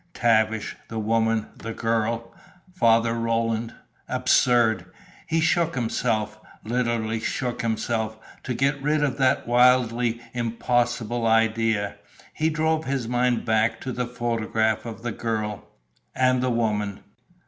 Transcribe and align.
Tavish, 0.15 0.75
the 0.87 0.97
woman, 0.97 1.45
the 1.55 1.75
girl 1.75 2.33
Father 2.73 3.13
Roland! 3.13 3.75
Absurd. 4.09 4.85
He 5.27 5.39
shook 5.39 5.75
himself, 5.75 6.39
literally 6.63 7.19
shook 7.19 7.61
himself, 7.61 8.17
to 8.41 8.55
get 8.55 8.81
rid 8.81 9.03
of 9.03 9.17
that 9.19 9.47
wildly 9.47 10.19
impossible 10.33 11.27
idea. 11.27 11.97
He 12.33 12.49
drove 12.49 12.85
his 12.85 13.07
mind 13.07 13.45
back 13.45 13.79
to 13.81 13.91
the 13.91 14.07
photograph 14.07 14.87
of 14.87 15.03
the 15.03 15.11
girl 15.11 15.67
and 16.15 16.41
the 16.41 16.49
woman. 16.49 17.01